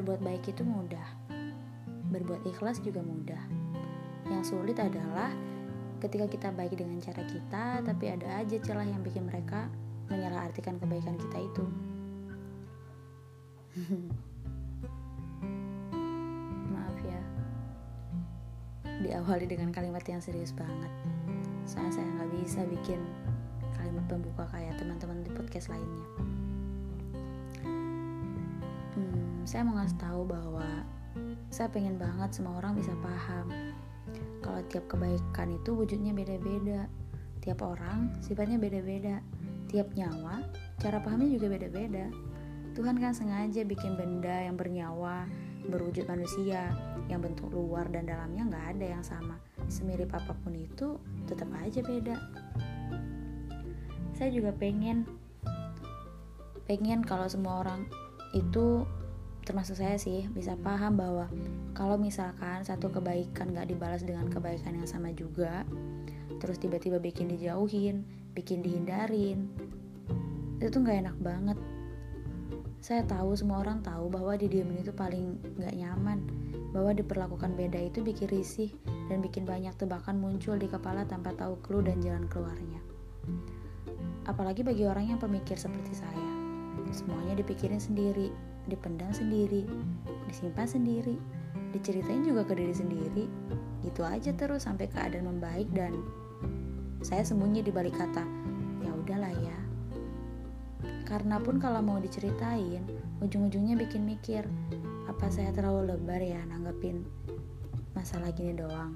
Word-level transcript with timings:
Berbuat 0.00 0.24
baik 0.24 0.48
itu 0.48 0.64
mudah. 0.64 1.04
Berbuat 2.08 2.48
ikhlas 2.48 2.80
juga 2.80 3.04
mudah. 3.04 3.44
Yang 4.32 4.56
sulit 4.56 4.80
adalah 4.80 5.28
ketika 6.00 6.24
kita 6.24 6.48
baik 6.56 6.72
dengan 6.72 7.04
cara 7.04 7.20
kita, 7.28 7.84
tapi 7.84 8.08
ada 8.08 8.40
aja 8.40 8.56
celah 8.64 8.88
yang 8.88 9.04
bikin 9.04 9.28
mereka 9.28 9.68
menyalahartikan 10.08 10.80
kebaikan 10.80 11.20
kita 11.20 11.36
itu. 11.44 11.64
Maaf 16.72 16.96
ya, 17.04 17.20
diawali 19.04 19.52
dengan 19.52 19.68
kalimat 19.68 20.00
yang 20.08 20.24
serius 20.24 20.56
banget. 20.56 20.88
Soalnya 21.68 22.00
saya 22.00 22.08
nggak 22.08 22.40
bisa 22.40 22.64
bikin 22.72 23.04
kalimat 23.76 24.08
pembuka 24.08 24.48
kayak 24.48 24.80
teman-teman 24.80 25.20
di 25.20 25.28
podcast 25.36 25.68
lainnya. 25.68 26.39
Saya 29.50 29.66
mau 29.66 29.82
ngasih 29.82 29.98
tahu 29.98 30.30
bahwa 30.30 30.86
saya 31.50 31.66
pengen 31.74 31.98
banget 31.98 32.38
semua 32.38 32.62
orang 32.62 32.78
bisa 32.78 32.94
paham 33.02 33.50
kalau 34.46 34.62
tiap 34.70 34.86
kebaikan 34.86 35.58
itu 35.58 35.74
wujudnya 35.74 36.14
beda-beda. 36.14 36.86
Tiap 37.42 37.58
orang 37.66 38.14
sifatnya 38.22 38.62
beda-beda. 38.62 39.18
Tiap 39.66 39.90
nyawa 39.98 40.46
cara 40.78 41.02
pahamnya 41.02 41.34
juga 41.34 41.50
beda-beda. 41.50 42.06
Tuhan 42.78 43.02
kan 43.02 43.10
sengaja 43.10 43.66
bikin 43.66 43.98
benda 43.98 44.46
yang 44.46 44.54
bernyawa, 44.54 45.26
berwujud 45.66 46.06
manusia, 46.06 46.70
yang 47.10 47.18
bentuk 47.18 47.50
luar 47.50 47.90
dan 47.90 48.06
dalamnya 48.06 48.46
nggak 48.46 48.66
ada 48.78 48.86
yang 48.86 49.02
sama. 49.02 49.34
Semirip 49.66 50.14
apa 50.14 50.30
pun 50.46 50.54
itu, 50.54 50.94
tetap 51.26 51.50
aja 51.58 51.82
beda. 51.82 52.14
Saya 54.14 54.30
juga 54.30 54.54
pengen, 54.54 55.10
pengen 56.70 57.02
kalau 57.02 57.26
semua 57.26 57.66
orang 57.66 57.82
itu 58.30 58.86
termasuk 59.44 59.80
saya 59.80 59.96
sih 59.96 60.28
bisa 60.30 60.54
paham 60.60 61.00
bahwa 61.00 61.26
kalau 61.72 61.96
misalkan 61.96 62.62
satu 62.62 62.92
kebaikan 62.92 63.50
nggak 63.52 63.72
dibalas 63.72 64.04
dengan 64.04 64.28
kebaikan 64.28 64.76
yang 64.76 64.88
sama 64.88 65.10
juga 65.16 65.64
terus 66.40 66.60
tiba-tiba 66.60 67.00
bikin 67.00 67.28
dijauhin 67.28 68.04
bikin 68.36 68.60
dihindarin 68.62 69.48
itu 70.60 70.68
tuh 70.68 70.80
nggak 70.84 71.08
enak 71.08 71.16
banget 71.20 71.58
saya 72.80 73.04
tahu 73.04 73.36
semua 73.36 73.60
orang 73.60 73.84
tahu 73.84 74.08
bahwa 74.08 74.40
di 74.40 74.48
didiemin 74.48 74.80
itu 74.80 74.88
paling 74.96 75.36
gak 75.60 75.76
nyaman, 75.76 76.24
bahwa 76.72 76.96
diperlakukan 76.96 77.52
beda 77.52 77.76
itu 77.76 78.00
bikin 78.00 78.32
risih 78.32 78.72
dan 79.12 79.20
bikin 79.20 79.44
banyak 79.44 79.76
tebakan 79.76 80.16
muncul 80.16 80.56
di 80.56 80.64
kepala 80.64 81.04
tanpa 81.04 81.36
tahu 81.36 81.60
clue 81.60 81.84
dan 81.84 82.00
jalan 82.00 82.24
keluarnya. 82.32 82.80
Apalagi 84.24 84.64
bagi 84.64 84.88
orang 84.88 85.12
yang 85.12 85.20
pemikir 85.20 85.60
seperti 85.60 85.92
saya. 85.92 86.32
Semuanya 86.88 87.36
dipikirin 87.36 87.78
sendiri, 87.78 88.32
dipendam 88.70 89.10
sendiri, 89.10 89.66
disimpan 90.30 90.70
sendiri, 90.70 91.18
diceritain 91.74 92.22
juga 92.22 92.46
ke 92.46 92.54
diri 92.54 92.74
sendiri. 92.74 93.24
Gitu 93.82 94.06
aja 94.06 94.30
terus 94.32 94.64
sampai 94.70 94.86
keadaan 94.86 95.26
membaik 95.26 95.66
dan 95.74 95.98
saya 97.02 97.26
sembunyi 97.26 97.66
di 97.66 97.72
balik 97.74 97.96
kata, 97.98 98.22
ya 98.84 98.92
udahlah 98.92 99.32
ya, 99.40 99.58
karena 101.10 101.42
pun 101.42 101.58
kalau 101.58 101.82
mau 101.82 101.98
diceritain, 101.98 102.86
ujung-ujungnya 103.18 103.74
bikin 103.74 104.06
mikir, 104.06 104.46
apa 105.10 105.26
saya 105.26 105.50
terlalu 105.50 105.90
lebar 105.90 106.22
ya 106.22 106.38
nanggepin 106.46 107.02
masalah 107.98 108.30
gini 108.30 108.54
doang? 108.54 108.94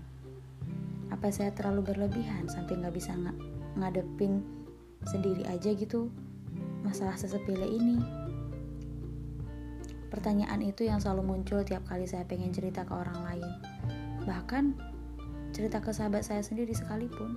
Apa 1.11 1.35
saya 1.35 1.51
terlalu 1.51 1.91
berlebihan 1.91 2.47
sampai 2.47 2.79
nggak 2.79 2.95
bisa 2.95 3.19
ng 3.19 3.35
ngadepin 3.83 4.47
sendiri 5.11 5.43
aja 5.51 5.75
gitu 5.75 6.07
masalah 6.87 7.19
sesepile 7.19 7.67
ini? 7.67 8.24
Pertanyaan 10.15 10.63
itu 10.63 10.87
yang 10.87 11.03
selalu 11.03 11.27
muncul 11.27 11.67
tiap 11.67 11.91
kali 11.91 12.07
saya 12.07 12.23
pengen 12.23 12.55
cerita 12.55 12.87
ke 12.87 12.95
orang 12.95 13.19
lain. 13.27 13.51
Bahkan 14.23 14.65
cerita 15.51 15.83
ke 15.83 15.91
sahabat 15.91 16.23
saya 16.23 16.39
sendiri 16.39 16.71
sekalipun. 16.71 17.35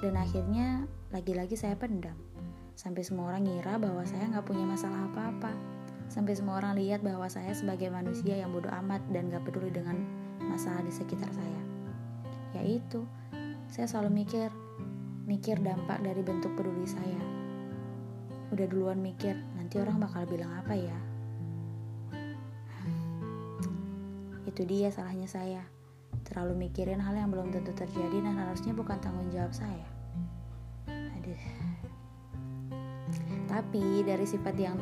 Dan 0.00 0.16
akhirnya 0.16 0.88
lagi-lagi 1.12 1.52
saya 1.52 1.76
pendam. 1.76 2.16
Sampai 2.80 3.04
semua 3.04 3.28
orang 3.28 3.44
ngira 3.44 3.76
bahwa 3.76 4.08
saya 4.08 4.24
nggak 4.24 4.48
punya 4.48 4.64
masalah 4.64 5.04
apa-apa. 5.12 5.52
Sampai 6.08 6.32
semua 6.32 6.56
orang 6.64 6.80
lihat 6.80 7.04
bahwa 7.04 7.28
saya 7.28 7.52
sebagai 7.52 7.92
manusia 7.92 8.32
yang 8.32 8.48
bodoh 8.48 8.72
amat 8.72 9.04
dan 9.12 9.28
gak 9.28 9.44
peduli 9.44 9.68
dengan 9.68 10.00
masalah 10.48 10.80
di 10.80 10.92
sekitar 10.92 11.28
saya. 11.32 11.60
Yaitu, 12.56 13.04
saya 13.68 13.88
selalu 13.88 14.24
mikir, 14.24 14.48
mikir 15.28 15.60
dampak 15.60 16.00
dari 16.00 16.24
bentuk 16.24 16.52
peduli 16.56 16.88
saya. 16.88 17.20
Udah 18.52 18.68
duluan 18.68 19.00
mikir, 19.00 19.34
nanti 19.64 19.80
orang 19.80 19.96
bakal 19.96 20.28
bilang 20.28 20.52
apa 20.60 20.76
ya? 20.76 20.98
Itu 24.52 24.68
dia 24.68 24.92
salahnya 24.92 25.24
saya. 25.24 25.64
Terlalu 26.28 26.68
mikirin 26.68 27.00
hal 27.00 27.16
yang 27.16 27.32
belum 27.32 27.48
tentu 27.48 27.72
terjadi 27.72 28.20
dan 28.20 28.36
harusnya 28.36 28.76
bukan 28.76 29.00
tanggung 29.00 29.32
jawab 29.32 29.56
saya. 29.56 29.88
Aduh. 30.92 31.42
Tapi 33.48 34.04
dari 34.04 34.28
sifat 34.28 34.52
yang 34.60 34.76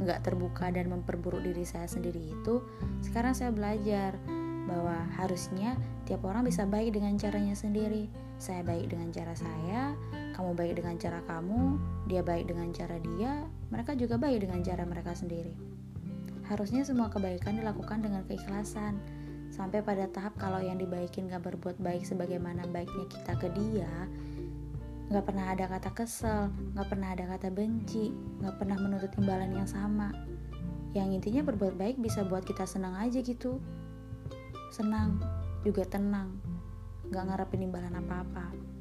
nggak 0.00 0.24
terbuka 0.24 0.72
dan 0.72 0.88
memperburuk 0.88 1.44
diri 1.44 1.68
saya 1.68 1.84
sendiri 1.84 2.32
itu, 2.32 2.64
sekarang 3.04 3.36
saya 3.36 3.52
belajar 3.52 4.16
bahwa 4.64 5.04
harusnya 5.20 5.76
tiap 6.08 6.24
orang 6.24 6.48
bisa 6.48 6.64
baik 6.64 6.96
dengan 6.96 7.20
caranya 7.20 7.52
sendiri. 7.52 8.08
Saya 8.40 8.64
baik 8.64 8.88
dengan 8.88 9.12
cara 9.12 9.36
saya, 9.36 9.92
kamu 10.34 10.58
baik 10.58 10.82
dengan 10.82 10.98
cara 10.98 11.22
kamu, 11.30 11.78
dia 12.10 12.20
baik 12.26 12.50
dengan 12.50 12.74
cara 12.74 12.98
dia, 12.98 13.46
mereka 13.70 13.94
juga 13.94 14.18
baik 14.18 14.42
dengan 14.42 14.60
cara 14.66 14.82
mereka 14.82 15.14
sendiri. 15.14 15.54
Harusnya 16.50 16.82
semua 16.82 17.08
kebaikan 17.08 17.56
dilakukan 17.62 18.02
dengan 18.02 18.26
keikhlasan, 18.26 18.98
sampai 19.54 19.80
pada 19.80 20.10
tahap 20.10 20.34
kalau 20.36 20.58
yang 20.58 20.76
dibaikin 20.76 21.30
gak 21.30 21.46
berbuat 21.46 21.78
baik 21.78 22.02
sebagaimana 22.02 22.66
baiknya 22.68 23.06
kita 23.06 23.32
ke 23.38 23.48
dia, 23.54 24.10
Gak 25.12 25.28
pernah 25.28 25.52
ada 25.52 25.68
kata 25.68 25.90
kesel, 25.92 26.48
gak 26.72 26.88
pernah 26.88 27.12
ada 27.12 27.28
kata 27.28 27.52
benci, 27.52 28.08
gak 28.40 28.56
pernah 28.56 28.80
menuntut 28.80 29.12
imbalan 29.20 29.52
yang 29.52 29.68
sama. 29.68 30.08
Yang 30.96 31.20
intinya 31.20 31.42
berbuat 31.52 31.76
baik 31.76 32.00
bisa 32.00 32.24
buat 32.24 32.40
kita 32.48 32.64
senang 32.64 32.96
aja 32.96 33.20
gitu. 33.20 33.60
Senang, 34.72 35.20
juga 35.60 35.84
tenang, 35.84 36.40
gak 37.12 37.20
ngarepin 37.20 37.68
imbalan 37.68 38.00
apa-apa. 38.00 38.73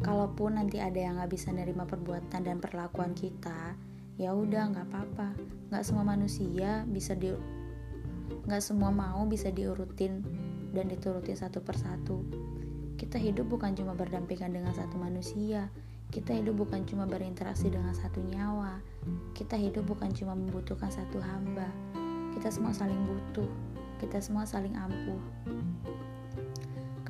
Kalaupun 0.00 0.56
nanti 0.56 0.80
ada 0.80 0.96
yang 0.96 1.20
gak 1.20 1.32
bisa 1.32 1.52
nerima 1.52 1.84
perbuatan 1.84 2.40
dan 2.40 2.56
perlakuan 2.56 3.12
kita, 3.12 3.76
ya 4.20 4.36
udah 4.36 4.68
nggak 4.72 4.86
apa-apa. 4.92 5.32
Nggak 5.72 5.84
semua 5.84 6.04
manusia 6.04 6.84
bisa 6.84 7.16
di, 7.16 7.32
nggak 8.44 8.60
semua 8.60 8.92
mau 8.92 9.24
bisa 9.24 9.48
diurutin 9.48 10.20
dan 10.76 10.92
diturutin 10.92 11.36
satu 11.36 11.64
persatu. 11.64 12.20
Kita 13.00 13.16
hidup 13.16 13.48
bukan 13.48 13.72
cuma 13.72 13.96
berdampingan 13.96 14.52
dengan 14.52 14.76
satu 14.76 15.00
manusia, 15.00 15.72
kita 16.12 16.36
hidup 16.36 16.68
bukan 16.68 16.84
cuma 16.84 17.08
berinteraksi 17.08 17.72
dengan 17.72 17.96
satu 17.96 18.20
nyawa, 18.20 18.76
kita 19.32 19.56
hidup 19.56 19.88
bukan 19.88 20.12
cuma 20.12 20.36
membutuhkan 20.36 20.92
satu 20.92 21.16
hamba, 21.16 21.64
kita 22.36 22.52
semua 22.52 22.76
saling 22.76 23.00
butuh, 23.08 23.48
kita 24.04 24.20
semua 24.20 24.44
saling 24.44 24.76
ampuh. 24.76 25.22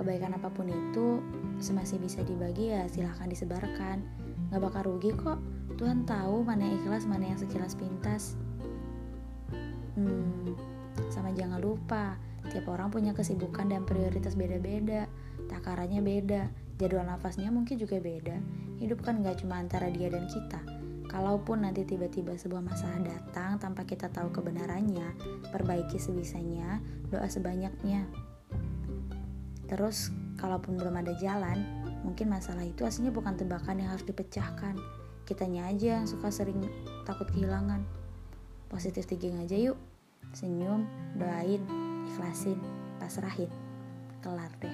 Kebaikan 0.00 0.32
apa 0.32 0.48
pun 0.48 0.64
itu, 0.72 1.20
semasih 1.60 2.00
bisa 2.00 2.24
dibagi 2.24 2.72
ya 2.72 2.88
silahkan 2.88 3.28
disebarkan. 3.28 4.00
Gak 4.48 4.60
bakal 4.64 4.88
rugi 4.88 5.12
kok, 5.12 5.36
Tuhan 5.76 6.08
tahu 6.08 6.40
mana 6.40 6.64
yang 6.64 6.80
ikhlas, 6.80 7.04
mana 7.04 7.28
yang 7.28 7.36
sekilas 7.36 7.76
pintas. 7.76 8.40
Hmm, 10.00 10.56
sama 11.12 11.36
jangan 11.36 11.60
lupa, 11.60 12.16
tiap 12.48 12.64
orang 12.72 12.88
punya 12.88 13.12
kesibukan 13.12 13.68
dan 13.68 13.84
prioritas 13.84 14.32
beda-beda 14.32 15.04
takarannya 15.50 15.98
beda, 15.98 16.42
jadwal 16.78 17.02
nafasnya 17.02 17.50
mungkin 17.50 17.74
juga 17.74 17.98
beda. 17.98 18.38
Hidup 18.78 19.02
kan 19.02 19.20
gak 19.26 19.42
cuma 19.42 19.58
antara 19.58 19.90
dia 19.90 20.06
dan 20.06 20.30
kita. 20.30 20.62
Kalaupun 21.10 21.66
nanti 21.66 21.82
tiba-tiba 21.82 22.38
sebuah 22.38 22.62
masalah 22.62 23.02
datang 23.02 23.58
tanpa 23.58 23.82
kita 23.82 24.06
tahu 24.14 24.30
kebenarannya, 24.30 25.10
perbaiki 25.50 25.98
sebisanya, 25.98 26.78
doa 27.10 27.26
sebanyaknya. 27.26 28.06
Terus, 29.70 30.10
kalaupun 30.34 30.74
belum 30.74 30.98
ada 30.98 31.14
jalan, 31.22 31.62
mungkin 32.02 32.26
masalah 32.26 32.66
itu 32.66 32.82
aslinya 32.82 33.14
bukan 33.14 33.38
tebakan 33.38 33.78
yang 33.78 33.94
harus 33.94 34.02
dipecahkan. 34.02 34.74
Kitanya 35.22 35.70
aja 35.70 36.02
yang 36.02 36.10
suka 36.10 36.26
sering 36.34 36.58
takut 37.06 37.30
kehilangan. 37.30 37.86
Positif 38.66 39.06
thinking 39.06 39.38
aja 39.38 39.54
yuk. 39.54 39.78
Senyum, 40.34 40.90
doain, 41.14 41.62
ikhlasin, 42.10 42.58
pasrahin. 42.98 43.46
Kelar 44.18 44.50
deh. 44.58 44.69